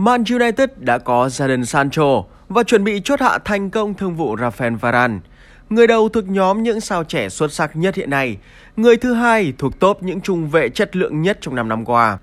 [0.00, 4.36] Man United đã có Jadon Sancho và chuẩn bị chốt hạ thành công thương vụ
[4.36, 5.18] Rafael Varane.
[5.70, 8.36] Người đầu thuộc nhóm những sao trẻ xuất sắc nhất hiện nay,
[8.76, 12.18] người thứ hai thuộc top những trung vệ chất lượng nhất trong 5 năm qua.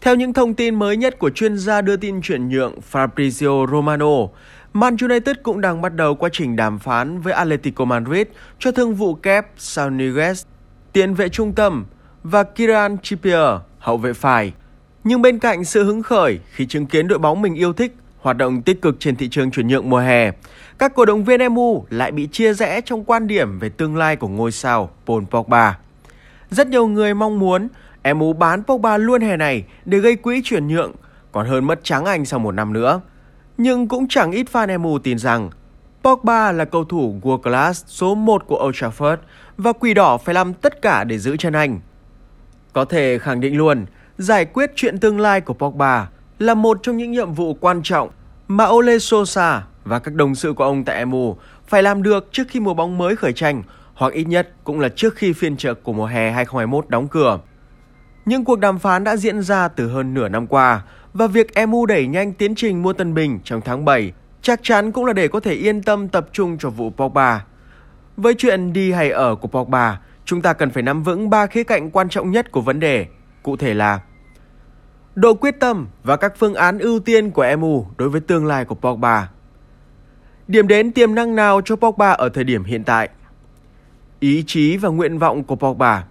[0.00, 4.16] Theo những thông tin mới nhất của chuyên gia đưa tin chuyển nhượng Fabrizio Romano,
[4.72, 8.26] Man United cũng đang bắt đầu quá trình đàm phán với Atletico Madrid
[8.58, 10.44] cho thương vụ kép Sauniguez,
[10.92, 11.86] tiền vệ trung tâm,
[12.22, 14.52] và Kiran Trippier, hậu vệ phải.
[15.04, 18.36] Nhưng bên cạnh sự hứng khởi khi chứng kiến đội bóng mình yêu thích hoạt
[18.36, 20.30] động tích cực trên thị trường chuyển nhượng mùa hè,
[20.78, 24.16] các cổ động viên MU lại bị chia rẽ trong quan điểm về tương lai
[24.16, 25.78] của ngôi sao Paul Pogba.
[26.50, 27.68] Rất nhiều người mong muốn
[28.14, 30.92] MU bán Pogba luôn hè này để gây quỹ chuyển nhượng,
[31.32, 33.00] còn hơn mất trắng anh sau một năm nữa.
[33.58, 35.50] Nhưng cũng chẳng ít fan MU tin rằng
[36.02, 39.16] Pogba là cầu thủ world class số 1 của Old Trafford
[39.56, 41.80] và Quỷ Đỏ phải làm tất cả để giữ chân anh.
[42.72, 43.86] Có thể khẳng định luôn,
[44.18, 46.08] giải quyết chuyện tương lai của Pogba
[46.38, 48.10] là một trong những nhiệm vụ quan trọng
[48.48, 52.44] mà Ole Sosa và các đồng sự của ông tại MU phải làm được trước
[52.48, 53.62] khi mùa bóng mới khởi tranh
[53.94, 57.38] hoặc ít nhất cũng là trước khi phiên chợ của mùa hè 2021 đóng cửa.
[58.26, 60.82] Những cuộc đàm phán đã diễn ra từ hơn nửa năm qua
[61.12, 64.92] và việc MU đẩy nhanh tiến trình mua Tân Bình trong tháng 7 chắc chắn
[64.92, 67.44] cũng là để có thể yên tâm tập trung cho vụ Pogba.
[68.16, 71.64] Với chuyện đi hay ở của Pogba, chúng ta cần phải nắm vững ba khía
[71.64, 73.06] cạnh quan trọng nhất của vấn đề,
[73.42, 74.00] cụ thể là
[75.20, 78.64] độ quyết tâm và các phương án ưu tiên của MU đối với tương lai
[78.64, 79.28] của Pogba.
[80.48, 83.08] Điểm đến tiềm năng nào cho Pogba ở thời điểm hiện tại?
[84.20, 86.04] Ý chí và nguyện vọng của Pogba.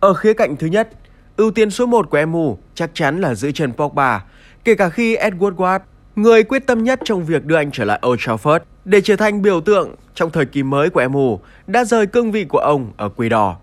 [0.00, 0.88] Ở khía cạnh thứ nhất,
[1.36, 4.24] ưu tiên số 1 của MU chắc chắn là giữ chân Pogba,
[4.64, 5.80] kể cả khi Edward Ward,
[6.16, 9.42] người quyết tâm nhất trong việc đưa anh trở lại Old Trafford để trở thành
[9.42, 13.08] biểu tượng trong thời kỳ mới của MU, đã rời cương vị của ông ở
[13.08, 13.56] Quỷ Đỏ.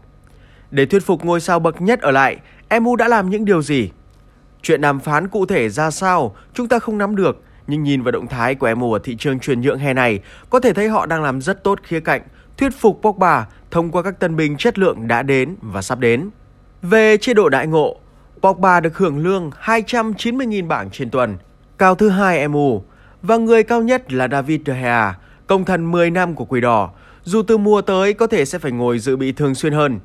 [0.72, 2.38] Để thuyết phục ngôi sao bậc nhất ở lại,
[2.82, 3.92] MU đã làm những điều gì?
[4.62, 8.12] Chuyện đàm phán cụ thể ra sao chúng ta không nắm được, nhưng nhìn vào
[8.12, 11.06] động thái của MU ở thị trường chuyển nhượng hè này, có thể thấy họ
[11.06, 12.22] đang làm rất tốt khía cạnh
[12.58, 16.30] thuyết phục Pogba thông qua các tân binh chất lượng đã đến và sắp đến.
[16.82, 17.98] Về chế độ đại ngộ,
[18.42, 21.38] Pogba được hưởng lương 290.000 bảng trên tuần,
[21.78, 22.84] cao thứ hai MU,
[23.22, 25.16] và người cao nhất là David De Gea,
[25.48, 26.90] công thần 10 năm của Quỷ Đỏ,
[27.24, 30.00] dù từ mùa tới có thể sẽ phải ngồi dự bị thường xuyên hơn.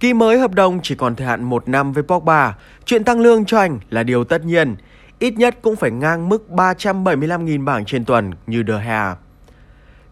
[0.00, 3.44] Ký mới hợp đồng chỉ còn thời hạn 1 năm với Pogba, chuyện tăng lương
[3.44, 4.76] cho anh là điều tất nhiên,
[5.18, 9.16] ít nhất cũng phải ngang mức 375.000 bảng trên tuần như De Gea.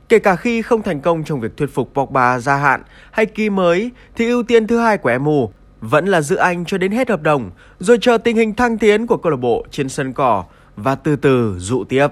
[0.09, 3.51] Kể cả khi không thành công trong việc thuyết phục Pogba gia hạn hay ký
[3.51, 5.51] mới thì ưu tiên thứ hai của MU
[5.81, 9.07] vẫn là giữ anh cho đến hết hợp đồng rồi chờ tình hình thăng tiến
[9.07, 10.45] của câu lạc bộ trên sân cỏ
[10.77, 12.09] và từ từ dụ tiếp.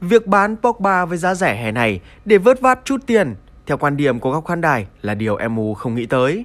[0.00, 3.34] Việc bán Pogba với giá rẻ hè này để vớt vát chút tiền,
[3.66, 6.44] theo quan điểm của góc khán đài là điều MU không nghĩ tới.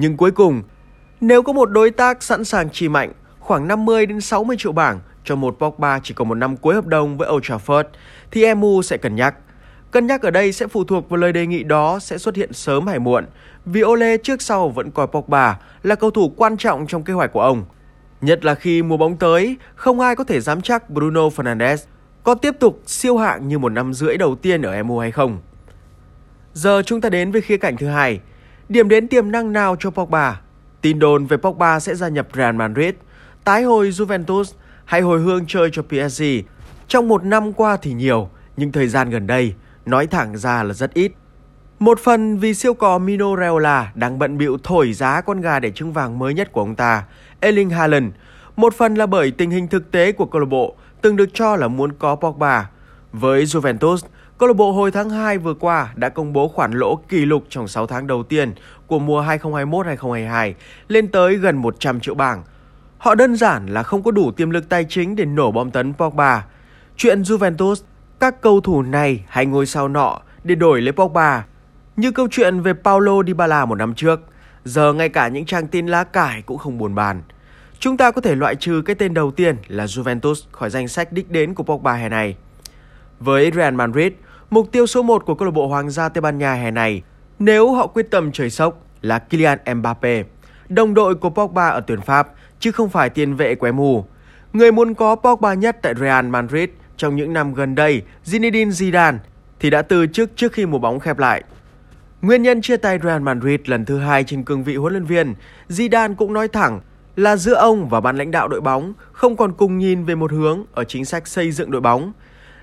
[0.00, 0.62] Nhưng cuối cùng,
[1.20, 5.00] nếu có một đối tác sẵn sàng chi mạnh khoảng 50 đến 60 triệu bảng
[5.24, 7.84] cho một Pogba chỉ còn một năm cuối hợp đồng với Old Trafford
[8.30, 9.34] thì MU sẽ cân nhắc.
[9.90, 12.52] Cân nhắc ở đây sẽ phụ thuộc vào lời đề nghị đó sẽ xuất hiện
[12.52, 13.26] sớm hay muộn,
[13.64, 17.32] vì Ole trước sau vẫn coi Pogba là cầu thủ quan trọng trong kế hoạch
[17.32, 17.64] của ông.
[18.20, 21.76] Nhất là khi mùa bóng tới, không ai có thể dám chắc Bruno Fernandes
[22.22, 25.38] có tiếp tục siêu hạng như một năm rưỡi đầu tiên ở MU hay không.
[26.52, 28.20] Giờ chúng ta đến với khía cạnh thứ hai,
[28.68, 30.40] điểm đến tiềm năng nào cho Pogba?
[30.80, 32.94] Tin đồn về Pogba sẽ gia nhập Real Madrid,
[33.44, 34.44] tái hồi Juventus
[34.84, 36.22] hay hồi hương chơi cho PSG.
[36.88, 39.54] Trong một năm qua thì nhiều, nhưng thời gian gần đây,
[39.86, 41.12] nói thẳng ra là rất ít.
[41.78, 45.70] Một phần vì siêu cò Mino Raiola đang bận bịu thổi giá con gà để
[45.70, 47.04] trứng vàng mới nhất của ông ta,
[47.40, 48.12] Erling Haaland.
[48.56, 51.56] Một phần là bởi tình hình thực tế của câu lạc bộ từng được cho
[51.56, 52.70] là muốn có Pogba.
[53.12, 53.98] Với Juventus,
[54.38, 57.44] câu lạc bộ hồi tháng 2 vừa qua đã công bố khoản lỗ kỷ lục
[57.48, 58.52] trong 6 tháng đầu tiên
[58.86, 60.52] của mùa 2021-2022
[60.88, 62.42] lên tới gần 100 triệu bảng.
[62.98, 65.94] Họ đơn giản là không có đủ tiềm lực tài chính để nổ bom tấn
[65.94, 66.46] Pogba.
[66.96, 67.74] Chuyện Juventus,
[68.20, 71.44] các cầu thủ này hay ngôi sao nọ để đổi lấy Pogba.
[71.96, 74.20] Như câu chuyện về Paulo Dybala một năm trước,
[74.64, 77.22] giờ ngay cả những trang tin lá cải cũng không buồn bàn.
[77.78, 81.12] Chúng ta có thể loại trừ cái tên đầu tiên là Juventus khỏi danh sách
[81.12, 82.36] đích đến của Pogba hè này.
[83.20, 84.12] Với Real Madrid,
[84.50, 87.02] mục tiêu số 1 của câu lạc bộ Hoàng gia Tây Ban Nha hè này,
[87.38, 90.22] nếu họ quyết tâm trời sốc là Kylian Mbappe,
[90.68, 92.28] đồng đội của Pogba ở tuyển Pháp,
[92.60, 94.04] chứ không phải tiền vệ của mù.
[94.52, 99.18] Người muốn có Pogba nhất tại Real Madrid trong những năm gần đây, Zinedine Zidane,
[99.60, 101.42] thì đã từ chức trước khi mùa bóng khép lại.
[102.22, 105.34] Nguyên nhân chia tay Real Madrid lần thứ hai trên cương vị huấn luyện viên,
[105.68, 106.80] Zidane cũng nói thẳng
[107.16, 110.32] là giữa ông và ban lãnh đạo đội bóng không còn cùng nhìn về một
[110.32, 112.12] hướng ở chính sách xây dựng đội bóng.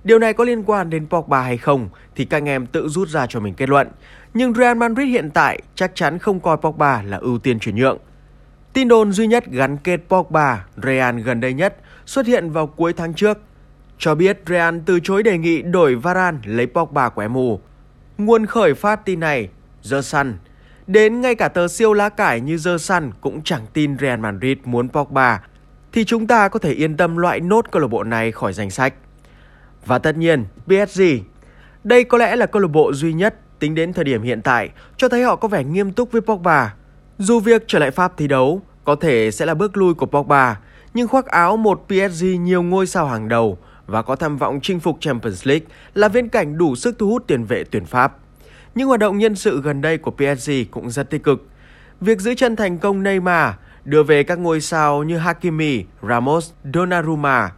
[0.05, 3.09] Điều này có liên quan đến Pogba hay không thì các anh em tự rút
[3.09, 3.87] ra cho mình kết luận.
[4.33, 7.97] Nhưng Real Madrid hiện tại chắc chắn không coi Pogba là ưu tiên chuyển nhượng.
[8.73, 11.75] Tin đồn duy nhất gắn kết Pogba, Real gần đây nhất
[12.05, 13.37] xuất hiện vào cuối tháng trước,
[13.97, 17.59] cho biết Real từ chối đề nghị đổi Varane lấy Pogba của MU.
[18.17, 19.49] Nguồn khởi phát tin này,
[19.91, 20.33] The Sun,
[20.87, 24.57] đến ngay cả tờ siêu lá cải như The Sun cũng chẳng tin Real Madrid
[24.65, 25.41] muốn Pogba,
[25.91, 28.69] thì chúng ta có thể yên tâm loại nốt câu lạc bộ này khỏi danh
[28.69, 28.93] sách.
[29.85, 31.01] Và tất nhiên, PSG.
[31.83, 34.69] Đây có lẽ là câu lạc bộ duy nhất tính đến thời điểm hiện tại
[34.97, 36.73] cho thấy họ có vẻ nghiêm túc với Pogba.
[37.17, 40.59] Dù việc trở lại Pháp thi đấu có thể sẽ là bước lui của Pogba,
[40.93, 44.79] nhưng khoác áo một PSG nhiều ngôi sao hàng đầu và có tham vọng chinh
[44.79, 48.17] phục Champions League là viễn cảnh đủ sức thu hút tiền vệ tuyển Pháp.
[48.75, 51.47] những hoạt động nhân sự gần đây của PSG cũng rất tích cực.
[52.01, 53.53] Việc giữ chân thành công Neymar,
[53.85, 57.51] đưa về các ngôi sao như Hakimi, Ramos, Donnarumma.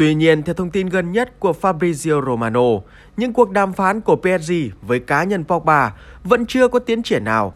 [0.00, 2.60] Tuy nhiên, theo thông tin gần nhất của Fabrizio Romano,
[3.16, 4.52] những cuộc đàm phán của PSG
[4.82, 5.92] với cá nhân Pogba
[6.24, 7.54] vẫn chưa có tiến triển nào.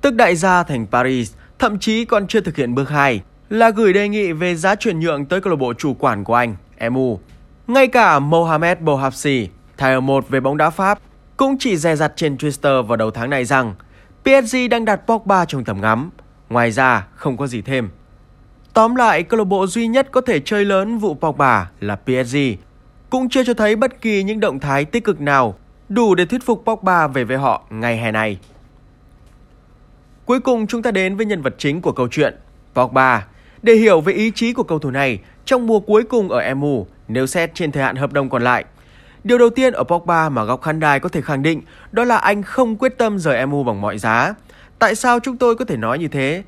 [0.00, 3.92] Tức đại gia thành Paris thậm chí còn chưa thực hiện bước 2 là gửi
[3.92, 6.56] đề nghị về giá chuyển nhượng tới câu lạc bộ chủ quản của anh,
[6.90, 7.20] MU.
[7.66, 9.46] Ngay cả Mohamed Bouhafsi,
[9.76, 10.98] thầy một về bóng đá Pháp,
[11.36, 13.74] cũng chỉ dè dặt trên Twitter vào đầu tháng này rằng
[14.22, 16.10] PSG đang đặt Pogba trong tầm ngắm.
[16.48, 17.88] Ngoài ra, không có gì thêm.
[18.76, 22.36] Tóm lại, câu lạc bộ duy nhất có thể chơi lớn vụ Pogba là PSG.
[23.10, 25.54] Cũng chưa cho thấy bất kỳ những động thái tích cực nào
[25.88, 28.38] đủ để thuyết phục Pogba về với họ ngày hè này.
[30.24, 32.34] Cuối cùng chúng ta đến với nhân vật chính của câu chuyện,
[32.74, 33.26] Pogba.
[33.62, 36.86] Để hiểu về ý chí của cầu thủ này trong mùa cuối cùng ở MU
[37.08, 38.64] nếu xét trên thời hạn hợp đồng còn lại.
[39.24, 41.62] Điều đầu tiên ở Pogba mà góc khán đài có thể khẳng định
[41.92, 44.34] đó là anh không quyết tâm rời MU bằng mọi giá.
[44.78, 46.42] Tại sao chúng tôi có thể nói như thế?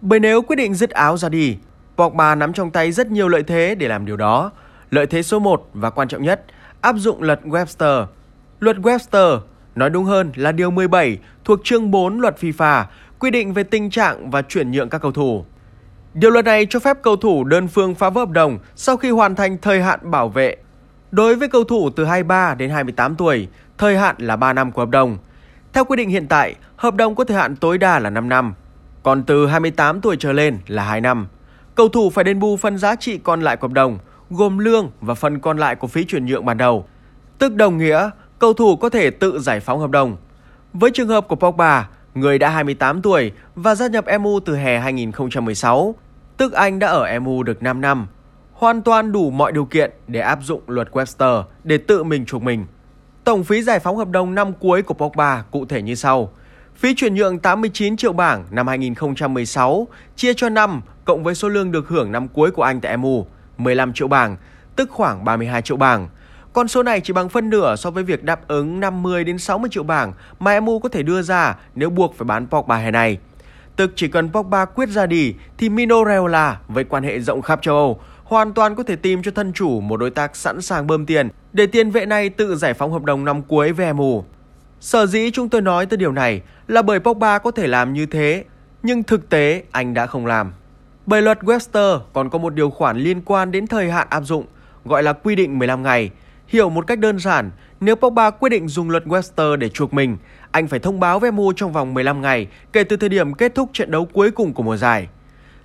[0.00, 1.56] Bởi nếu quyết định dứt áo ra đi,
[2.00, 4.50] Pogba nắm trong tay rất nhiều lợi thế để làm điều đó.
[4.90, 6.44] Lợi thế số 1 và quan trọng nhất,
[6.80, 8.06] áp dụng luật Webster.
[8.60, 9.40] Luật Webster,
[9.74, 12.84] nói đúng hơn là điều 17 thuộc chương 4 luật FIFA
[13.18, 15.44] quy định về tình trạng và chuyển nhượng các cầu thủ.
[16.14, 19.10] Điều luật này cho phép cầu thủ đơn phương phá vỡ hợp đồng sau khi
[19.10, 20.56] hoàn thành thời hạn bảo vệ.
[21.10, 23.48] Đối với cầu thủ từ 23 đến 28 tuổi,
[23.78, 25.18] thời hạn là 3 năm của hợp đồng.
[25.72, 28.54] Theo quy định hiện tại, hợp đồng có thời hạn tối đa là 5 năm,
[29.02, 31.26] còn từ 28 tuổi trở lên là 2 năm.
[31.74, 33.98] Cầu thủ phải đền bù phần giá trị còn lại của hợp đồng,
[34.30, 36.86] gồm lương và phần còn lại của phí chuyển nhượng ban đầu.
[37.38, 40.16] Tức đồng nghĩa, cầu thủ có thể tự giải phóng hợp đồng.
[40.72, 44.78] Với trường hợp của Pogba, người đã 28 tuổi và gia nhập MU từ hè
[44.78, 45.94] 2016,
[46.36, 48.06] tức anh đã ở MU được 5 năm,
[48.52, 52.42] hoàn toàn đủ mọi điều kiện để áp dụng luật Webster để tự mình chuộc
[52.42, 52.66] mình.
[53.24, 56.32] Tổng phí giải phóng hợp đồng năm cuối của Pogba cụ thể như sau.
[56.76, 61.72] Phí chuyển nhượng 89 triệu bảng năm 2016 chia cho năm cộng với số lương
[61.72, 63.26] được hưởng năm cuối của anh tại MU
[63.58, 64.36] 15 triệu bảng,
[64.76, 66.08] tức khoảng 32 triệu bảng.
[66.52, 69.70] Con số này chỉ bằng phân nửa so với việc đáp ứng 50 đến 60
[69.72, 73.18] triệu bảng mà MU có thể đưa ra nếu buộc phải bán Pogba hè này.
[73.76, 77.62] Tức chỉ cần Pogba quyết ra đi thì Mino Raiola với quan hệ rộng khắp
[77.62, 80.86] châu Âu hoàn toàn có thể tìm cho thân chủ một đối tác sẵn sàng
[80.86, 84.24] bơm tiền để tiền vệ này tự giải phóng hợp đồng năm cuối về MU.
[84.80, 88.06] Sở dĩ chúng tôi nói tới điều này là bởi Pogba có thể làm như
[88.06, 88.44] thế,
[88.82, 90.52] nhưng thực tế anh đã không làm.
[91.10, 94.44] Bởi luật Webster còn có một điều khoản liên quan đến thời hạn áp dụng,
[94.84, 96.10] gọi là quy định 15 ngày.
[96.48, 100.16] Hiểu một cách đơn giản, nếu Pogba quyết định dùng luật Webster để chuộc mình,
[100.50, 103.54] anh phải thông báo với MU trong vòng 15 ngày kể từ thời điểm kết
[103.54, 105.08] thúc trận đấu cuối cùng của mùa giải.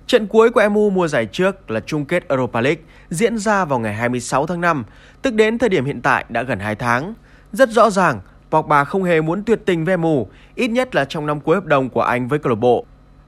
[0.06, 3.78] Trận cuối của MU mùa giải trước là chung kết Europa League diễn ra vào
[3.78, 4.84] ngày 26 tháng 5,
[5.22, 7.14] tức đến thời điểm hiện tại đã gần 2 tháng.
[7.52, 11.26] Rất rõ ràng, Pogba không hề muốn tuyệt tình với MU, ít nhất là trong
[11.26, 12.86] năm cuối hợp đồng của anh với câu lạc bộ.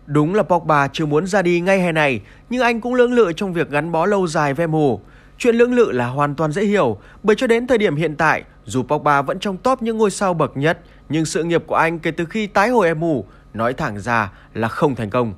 [0.09, 3.33] Đúng là Pogba chưa muốn ra đi ngay hè này, nhưng anh cũng lưỡng lự
[3.33, 5.01] trong việc gắn bó lâu dài với MU.
[5.39, 8.43] Chuyện lưỡng lự là hoàn toàn dễ hiểu, bởi cho đến thời điểm hiện tại,
[8.65, 11.99] dù Pogba vẫn trong top những ngôi sao bậc nhất, nhưng sự nghiệp của anh
[11.99, 13.25] kể từ khi tái hồi MU,
[13.55, 15.35] nói thẳng ra là không thành công.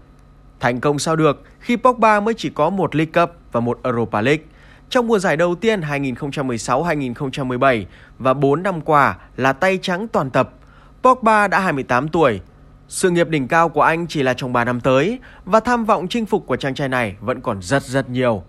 [0.60, 4.20] Thành công sao được khi Pogba mới chỉ có một League Cup và một Europa
[4.20, 4.44] League.
[4.90, 7.84] Trong mùa giải đầu tiên 2016-2017
[8.18, 10.50] và 4 năm qua là tay trắng toàn tập,
[11.02, 12.40] Pogba đã 28 tuổi.
[12.90, 16.08] Sự nghiệp đỉnh cao của anh chỉ là trong 3 năm tới và tham vọng
[16.08, 18.42] chinh phục của chàng trai này vẫn còn rất rất nhiều.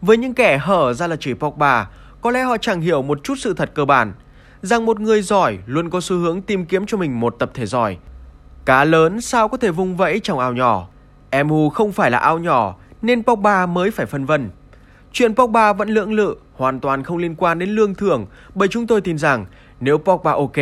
[0.00, 3.34] Với những kẻ hở ra là chửi Pogba, có lẽ họ chẳng hiểu một chút
[3.38, 4.12] sự thật cơ bản,
[4.62, 7.66] rằng một người giỏi luôn có xu hướng tìm kiếm cho mình một tập thể
[7.66, 7.96] giỏi.
[8.64, 10.88] Cá lớn sao có thể vung vẫy trong ao nhỏ.
[11.44, 14.50] MU không phải là ao nhỏ nên Pogba mới phải phân vân.
[15.12, 18.86] Chuyện Pogba vẫn lưỡng lự hoàn toàn không liên quan đến lương thưởng bởi chúng
[18.86, 19.46] tôi tin rằng
[19.80, 20.56] nếu Pogba ok,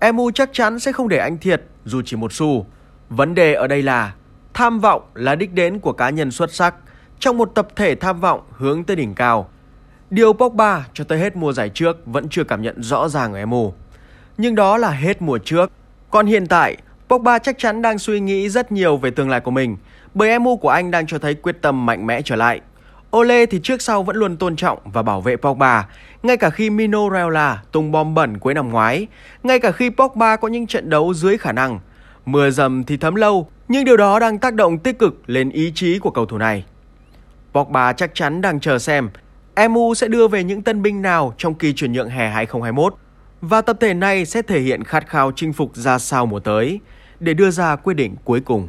[0.00, 2.66] MU chắc chắn sẽ không để anh thiệt dù chỉ một xu.
[3.08, 4.14] Vấn đề ở đây là
[4.54, 6.74] tham vọng là đích đến của cá nhân xuất sắc
[7.18, 9.48] trong một tập thể tham vọng hướng tới đỉnh cao.
[10.10, 13.46] Điều Pogba cho tới hết mùa giải trước vẫn chưa cảm nhận rõ ràng ở
[13.46, 13.74] MU.
[14.38, 15.70] Nhưng đó là hết mùa trước.
[16.10, 16.76] Còn hiện tại,
[17.08, 19.76] Pogba chắc chắn đang suy nghĩ rất nhiều về tương lai của mình
[20.14, 22.60] bởi MU của anh đang cho thấy quyết tâm mạnh mẽ trở lại.
[23.16, 25.88] Ole thì trước sau vẫn luôn tôn trọng và bảo vệ Pogba,
[26.22, 29.06] ngay cả khi Mino Raiola tung bom bẩn cuối năm ngoái,
[29.42, 31.80] ngay cả khi Pogba có những trận đấu dưới khả năng.
[32.26, 35.72] Mưa dầm thì thấm lâu, nhưng điều đó đang tác động tích cực lên ý
[35.74, 36.64] chí của cầu thủ này.
[37.52, 39.10] Pogba chắc chắn đang chờ xem
[39.70, 42.94] MU sẽ đưa về những tân binh nào trong kỳ chuyển nhượng hè 2021
[43.40, 46.80] và tập thể này sẽ thể hiện khát khao chinh phục ra sao mùa tới
[47.20, 48.68] để đưa ra quyết định cuối cùng.